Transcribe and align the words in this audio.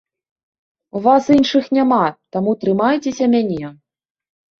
У 0.99 1.01
вас 1.07 1.27
іншых 1.35 1.67
няма, 1.77 1.99
таму 2.37 2.51
трымайцеся 2.63 3.29
мяне. 3.35 3.67